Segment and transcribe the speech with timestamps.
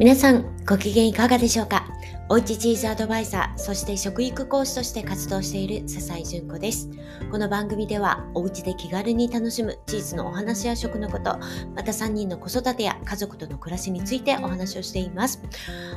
[0.00, 1.86] 皆さんご機嫌いかがでしょうか？
[2.30, 6.88] おうちチーズアドバイザー、そして食育講師として活動している笹井純子です。
[7.30, 11.38] この番組ではおうちで気軽に楽しむチーズのお話や食のこと、
[11.76, 15.42] また3人の子育てや家族との暮らしについてお話をしています。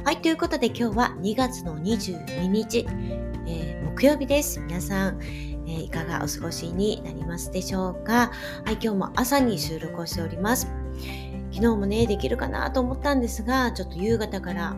[0.03, 2.85] はい、ということで今日は2月の22日、
[3.47, 4.59] えー、木曜日です。
[4.59, 5.19] 皆さん、
[5.65, 8.33] いかがお過ごしになりますでしょうか？
[8.65, 10.67] はい、今日も朝に収録をしております。
[11.53, 14.75] 昨日もね、できるかなと思ったんですが、ちょっと夕方から、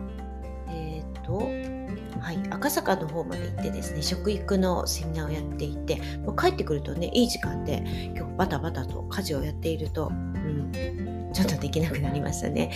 [0.68, 1.38] えっ、と、
[2.20, 7.82] はい、赤坂の方まで行ってですね、食育のセミナーをやっていて、もう帰ってくるとね、いい時間で、
[8.14, 12.70] 今日バタバタと家事をやっていると、うん、ちょっとできなくなりましたね。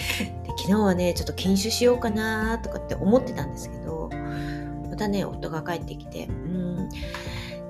[0.45, 4.09] で昨日はね、ちょっと禁酒しようかなとかって思ってたんですけど、
[4.89, 6.89] またね、夫が帰ってきて、うん、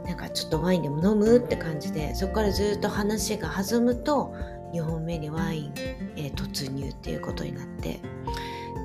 [0.05, 4.33] なんかちょっとワインでも飲むって感じで、そこからずっと話が弾むと、
[4.73, 5.73] 2本目にワイン、
[6.16, 8.01] えー、突入っていうことになって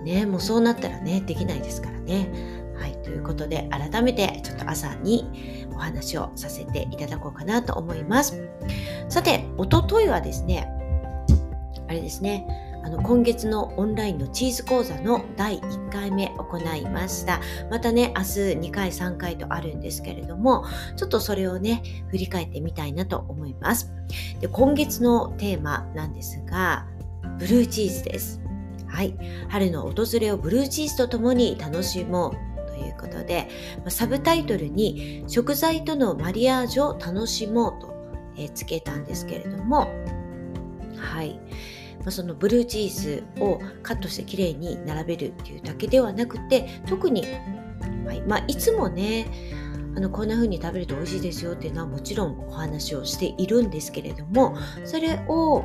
[0.04, 2.30] ねもうそうなったらねできないですからね。
[2.78, 8.50] はいということで改めてちょっと朝にお話をさせていただこうかなと思います。
[9.08, 10.68] さておとといはですね
[11.88, 17.42] あれですねあの今月のオンラインのチーズ講座の第1回目行いました。
[17.72, 18.30] またね、明日
[18.70, 23.92] 2回3回とあるんですけれども、ちょっとそれをね、振り返ってみたいなと思います。
[24.40, 26.86] で今月のテーマなんですが、
[27.40, 28.40] ブルーチーズです。
[28.86, 29.18] はい。
[29.50, 32.36] 春の訪れをブルーチーズとともに楽しも
[32.68, 33.50] うということで、
[33.88, 37.96] サブタイトルに食材とのマリアージュを楽しもうと、
[38.38, 39.88] えつけたんですけれども、
[41.00, 41.40] はい。
[42.06, 47.24] まあ、そのブルーチーズをカットしてきれいに並べるっていうだけではなくて特に、
[48.06, 49.26] はいまあ、いつもね
[49.98, 55.64] あのこんな風に食べると美味しいですよっていうのはもちろんお話をしているんですけれどもそれを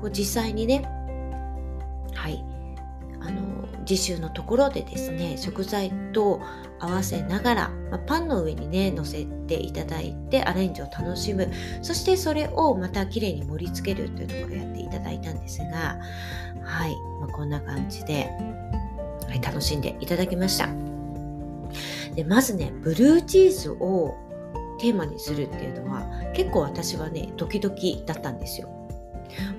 [0.00, 0.86] こう実際にね
[3.88, 6.42] 次週のところでですね食材と
[6.78, 11.50] 合わせながら、まあ、パンの上にね乗せていただいてアレンジを楽しむ。
[11.80, 15.98] そしてそれをまた綺麗に盛り付けるというところをやっていただいたんですが
[16.62, 18.28] はい、まあ、こんな感じで、
[19.26, 20.68] はい、楽しんでいただきました。
[22.14, 24.14] でまずねブルーチーズを
[24.78, 28.68] テーマにするっていうのは結構私はねドキドキだったんですよ。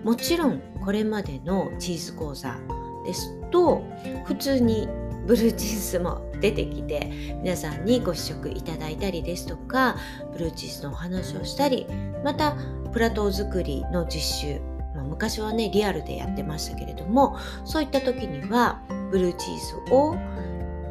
[0.04, 2.56] もちろんこれまでのチーズ講座
[3.04, 3.84] ですと
[4.26, 4.88] 普通に
[5.26, 9.96] ブルーチーズも出てきて皆さんにご試食いただいたりですとか
[10.34, 11.86] ブルーチーズのお話をしたり
[12.24, 12.56] また
[12.92, 14.62] プラトー作りの実習、
[14.96, 20.16] まあ、昔はねリアルでやってましたけれどもそういった時にはブルーチーズを、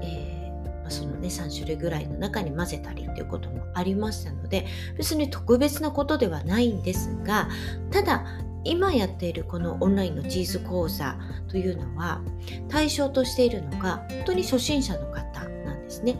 [0.02, 7.48] えー、まあ、そのね3種類ぐらいの中に混ぜたりっていうこともありましたので別に特別なことではないんですが
[7.90, 8.24] ただ
[8.64, 11.16] 今やっているこのオンラインのチーズ講座
[11.48, 12.20] というのは
[12.68, 16.14] 対象としているのが本当に初心者の方なんですね。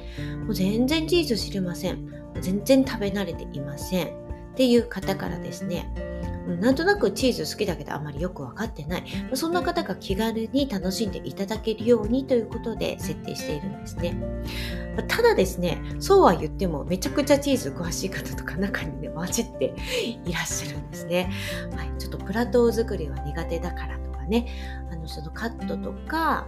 [0.44, 2.08] もう全然チーズ知りません。
[2.40, 4.06] 全然食べ慣れていません。
[4.08, 4.10] っ
[4.54, 5.92] ていう方からですね、
[6.56, 9.04] なんとなくチーズ好きだけどあまりよくわかってない。
[9.34, 14.16] そんな方が気軽に楽しんでいただけるようにということで設定しているんですね。
[15.06, 19.74] ただですね、そうは言ってもめちゃくちゃチーズ詳しい方とか中にね、混じって
[20.24, 21.30] いらっしゃるんですね。
[21.76, 24.48] はい、ちょっとプラトー作りは苦手だからとかね、
[24.90, 26.46] あのそのカットとか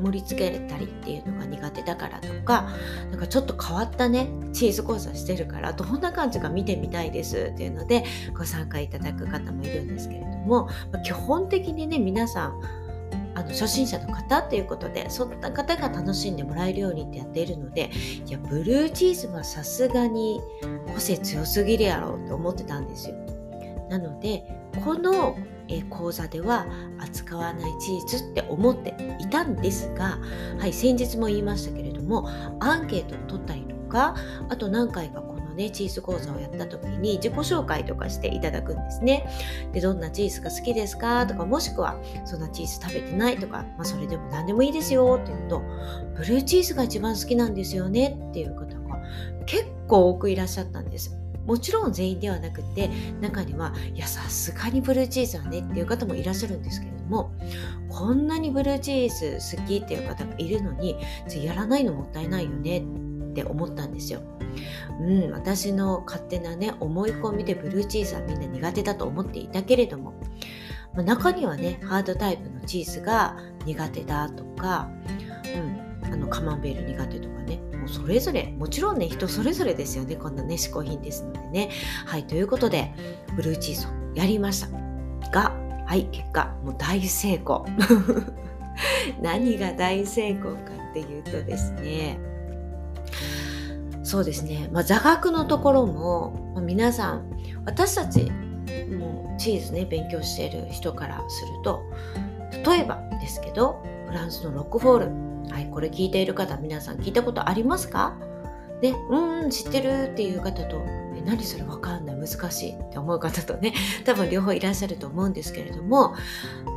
[0.00, 2.68] 盛り付けたりっていうのが苦手だからとか
[3.10, 8.04] なんかちょっと変わったねチーズ講座してるからどんな感じか見てみたいですっていうので
[8.36, 12.60] ご参加いただく方もいるんですけれども、まあ、基本的にね皆さん
[13.34, 17.90] あの初心者の方っていうことでそんな方が楽しんでもらえるようにってやっているので
[18.26, 20.40] いやブルーチーズはさすがに
[20.92, 23.16] 個性強すぎるやろうって思ってたんですよ。
[23.88, 24.44] なので
[24.84, 25.36] この
[25.70, 26.66] え講座では
[26.98, 30.18] 扱わないチーズって思っていたんですが、
[30.58, 32.28] はい、先日も言いましたけれども
[32.60, 34.16] アンケートを取ったりとか
[34.48, 39.28] あと何回かこのねチーズ講座をやった時に自己紹介とかしていただくんですね。
[39.72, 41.26] でどんなチーズが好きですか？
[41.26, 45.62] とかもしくはそんなチーズ食べてないとか、まあ、それでも何でもいいですよって言うと
[46.16, 49.00] ブルーチーズが一番好きなんですよねっていう方が
[49.46, 51.16] 結構多くいらっしゃったんです。
[51.50, 52.88] もちろん全員ではなくて
[53.20, 57.32] 中にはいやさすがにブルーチーズはねっていう方もいらっしゃるんですけれども
[57.88, 60.94] こんなにブルーチーズ好きっていう方がいるのに
[61.42, 62.78] やらないのもったいないよね
[63.30, 64.22] って思ったんですよ。
[65.00, 70.12] うん、私の勝手なね思い込みでブルーチーズはみんな苦手だと思っていたけれども、
[70.94, 73.36] まあ、中にはねハードタイプのチーズが
[73.66, 74.88] 苦手だとか、
[76.04, 77.29] うん、あのカマンベール苦手と
[77.90, 80.16] それぞれもちろんね人それぞれですよね。
[80.16, 81.70] こんなね嗜好品ですのでね。
[82.06, 82.92] はいということで
[83.36, 84.68] ブルーチーズをやりました。
[85.30, 85.52] が
[85.86, 87.66] はい結果もう大成功。
[89.20, 92.18] 何が大成功かっていうとですね。
[94.02, 97.30] そうですね、まあ、座学のところも、まあ、皆さん
[97.64, 98.24] 私たち
[98.98, 101.82] もチーズね勉強している人からすると
[102.68, 105.29] 例えばですけどフランスのロックフォール。
[105.50, 108.16] はいこれ聞いている方皆さん聞いたことありますか？
[108.82, 110.82] ねうん知ってるっていう方と
[111.14, 113.74] え何それわかんない難しいって思う方とね
[114.06, 116.14] 多分両方いらっしゃると思うんですけれども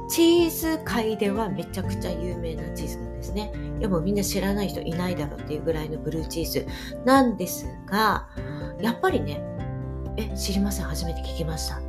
[0.09, 3.51] チーズ界ではめちゃくちゃ有名なチーズなんですね。
[3.79, 6.67] いやもみんな知らない人いないだろうっていうぐらいのブルーチーズ。
[7.05, 8.27] なんですが
[8.81, 9.41] やっぱりね
[10.17, 11.77] え知りません初めて聞きました。
[11.77, 11.79] っ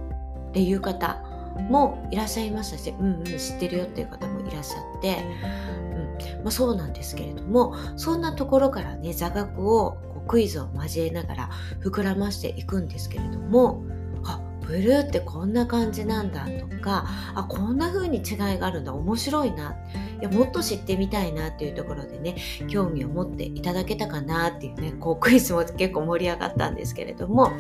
[0.53, 1.23] ていう方
[1.69, 5.17] もいらっしゃいましたし、うんうん、知ってるよっていう方もいらっしゃって、
[5.93, 6.04] うん
[6.43, 11.51] まあ、そうなんですけれどもそんなところからね座学をこうクイズを交えながら
[11.83, 13.85] 膨らましていくんですけれども
[14.67, 19.77] ブルーってこんな感じなんだとかあこんな風に違いがあるんだ面白いな。
[20.21, 22.37] いやもっと知ってみたいなっていうところでね
[22.69, 27.53] 興味を持っていただけたかなっていうねこうクイズも結構盛り上がったんですけれども、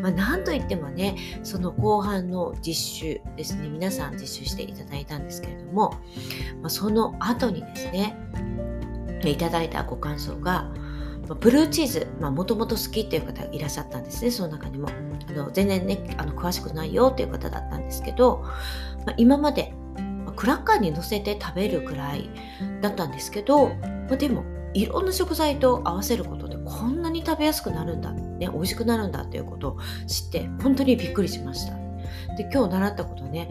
[0.00, 5.90] まあ、なんといってもねその後半の実習ですね皆さん実習していただいたんですけれども、
[6.62, 8.16] まあ、その後にですね
[9.24, 10.72] いただいたご感想が
[11.34, 14.88] ブルーチーズもともと好きっていう方がいらっしゃったんですねその中にも。
[14.88, 18.44] あの全然ねあの詳しくないよっていう方だったんですけど、
[19.04, 19.74] まあ、今まで
[20.36, 22.30] クラッカーに乗せて食べるくらい
[22.80, 24.44] だったんですけど、まあ、でも
[24.74, 31.74] いろんな食材と合わせることでこんなに食べやすくなるんだ、ね、美味しくなるんだっていうことを知って本当にびっくりしました。
[32.36, 33.48] で今日習ったことね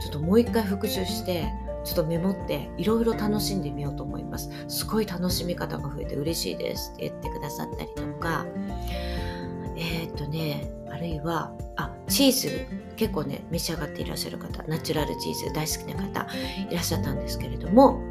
[0.00, 1.50] ちょっともう一回復習して
[1.88, 4.50] ちょっとメモっていろいろ楽しんでみようと思います。
[4.68, 8.44] すごい楽しみ方が増えて嬉しいですって言ってくださったりとか。
[9.78, 16.26] えー、っとねあるいはあチーズ結構ね召し上がっていらっしゃる方ナチュラルチーズ大好きな方
[16.68, 18.02] いらっしゃったんですけれども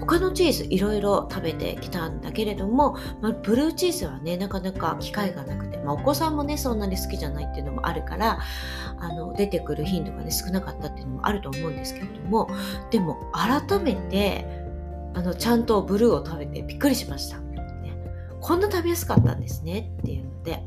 [0.00, 8.40] 他のチーズいろいろ食べてきたんだけれども、まあ、ブルーチーズはねなかなか機会がなくて、まあ、お子さんもねそんなに好きじゃないっていうのもあるから
[8.98, 12.48] あの出てくる頻度がね少なかったっていうのもあると思うんですけれども
[12.90, 14.46] でも改めて
[15.14, 17.38] あのちゃんとブルーを食べてびっくりしました。
[18.40, 20.62] こんな食べやすかったんですねっていうので。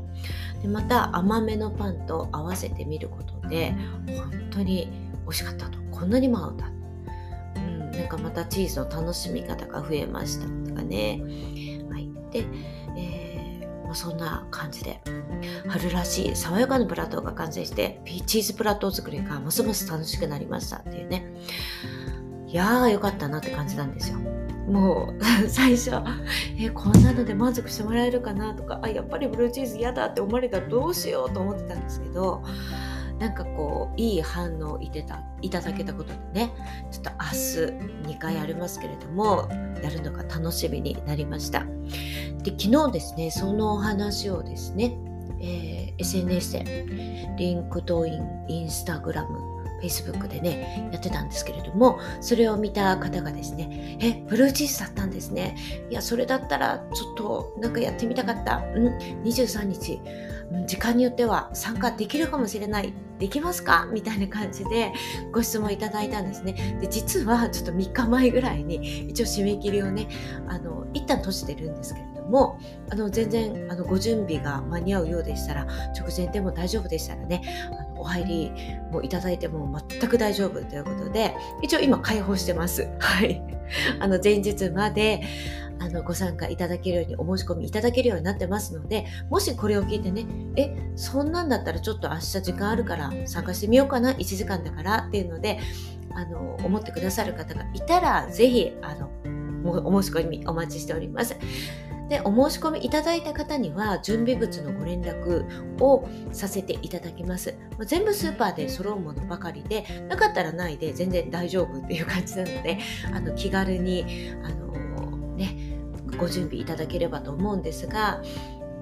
[0.62, 3.74] でまた甘めのパンと合わせてみることで
[4.06, 4.88] 本当に
[5.24, 5.78] 美味しかったと。
[5.90, 6.81] こんなにも合うんだ、うん、
[8.02, 11.22] なんかまたチーズの楽しみ方が増えましたとかね。
[11.88, 12.10] はい。
[12.32, 12.44] で、
[12.96, 15.00] えー、まあ、そんな感じで。
[15.68, 21.26] 春らしい爽やかなプラットが完成してピーチーズプラットー作りがますます楽しくなりましたっていうね。
[22.46, 24.18] いやーよかったなって感じなんですよ。
[24.68, 25.92] もう 最初
[26.58, 32.42] えこんなので満足してもらえるかなとかあやっぱりブルーチーズ嫌だって思われたらどうしようと思ってたんですけど
[33.22, 36.52] なんかこういい反応いてたいただけたことでね
[36.90, 37.18] ちょっと明
[38.08, 39.48] 日2回ありますけれども
[39.80, 41.64] やるのが楽しみになりました
[42.42, 44.96] で昨日ですねそのお話をですね、
[45.40, 55.56] えー、SNS で LinkedIn インスタグラム Facebook でね、やってたんですけれども、それを見た方がですね、え、ブルーチーズだったんですね。
[55.90, 58.62] いや、それだったら、ちょっと、なんかやってみたかった。
[58.76, 60.00] うん、23日、
[60.66, 62.92] 時間によっては参加できるかもしれない。
[63.18, 63.88] できますか？
[63.92, 64.92] みたいな感じで
[65.32, 66.78] ご質問いただいたんですね。
[66.80, 70.08] で、実はちょっと3日前ぐらいに一応締め切りをね、
[70.48, 72.58] あの、一旦閉じてるんですけれども、
[72.90, 75.66] あの、全然、あの、ご準備が間に合うようでしたら、
[75.96, 77.42] 直前でも大丈夫でしたらね、
[78.02, 78.52] お入り
[78.90, 82.88] もいただいても全く大丈夫ということで、一応今開放してます。
[82.98, 83.42] はい。
[84.00, 85.22] あの、前日まで、
[85.78, 95.58] あの、ご参加いただけるように、お申し込みいただけるようになってますので、もしこれを聞いてね、え、そんなんだったらちょっと明日時間あるから参加してみようかな、1時間だからっていうので、
[96.14, 99.10] あの、思ってくださる方がいたら、ぜひ、あの、
[99.64, 101.36] お申し込みお待ちしております。
[102.12, 105.46] でお申し込みいただいた方には準備物のご連絡
[105.82, 112.78] をさせていただきます、まあ、全部スーパーで揃うものばかりでなかったらないで全然大丈夫っていう感じなので
[113.14, 115.56] あの気軽にあの、ね、
[116.18, 118.20] ご準備いただければと思うんですが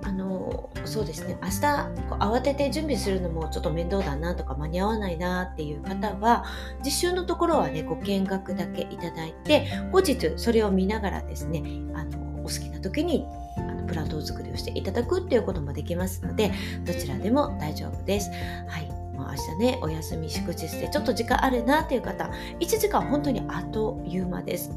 [0.02, 1.38] あのそうですね。
[1.42, 1.60] 明日
[2.08, 6.46] こう慌てて準備するのもちょっと面倒だなとか間に合わないなっていう方は
[6.82, 11.62] 実習のところはねご見学だけいただいて後日それを見ながらですね
[11.94, 16.52] あのお好きな時にあのプラントを作りをしていただくっていうこともできますので
[16.84, 18.30] どちらでも大丈夫です。
[18.68, 24.70] はいもう明日ねお休み祝日でちょっと時間あるなっていう方1時間本当にあっという間です。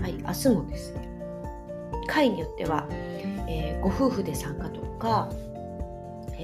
[0.00, 1.10] はい、明日もですね
[2.10, 2.86] 会によっては、
[3.48, 5.30] えー、ご夫婦で参加とか、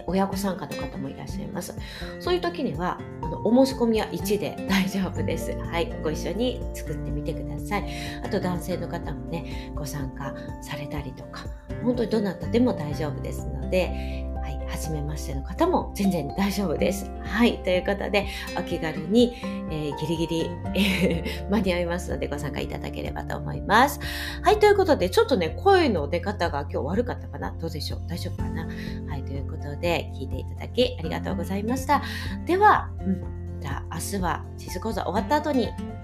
[0.07, 1.75] 親子参加の方もいらっしゃいます。
[2.21, 5.53] そういう時には、あのお申し込みは1で大丈夫です。
[5.57, 7.87] はい、ご一緒に作ってみてください。
[8.25, 11.45] あと男性の方もね、ご参加されたりとか、
[11.83, 14.26] 本当にどなたでも大丈夫ですので、
[14.69, 17.11] 初めましての方も全然大丈夫です。
[17.23, 18.27] はい、ということで、
[18.59, 19.37] お気軽に、
[19.71, 24.01] えー、ギリギリえ、 間に合いますのでご参加いただければと思います。
[24.43, 27.53] はい、ということで、ちょっとね、声の出方が今日悪かったかな？
[27.59, 28.03] どうでしょう？
[28.09, 28.67] 大丈夫かな？
[29.09, 32.03] はい、ということで、聞いていただきありがとうございました。
[32.45, 35.97] では、うん、じゃあ明日は地図講座終わった後に、うん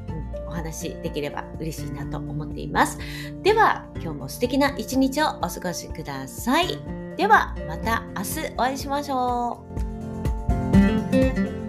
[0.52, 2.99] お話できれば嬉しいなと思っています。
[3.42, 6.78] では、今日も素敵な一日をお過ごしください。
[7.16, 9.64] ではまた明日お会いしましょ
[11.59, 11.62] う。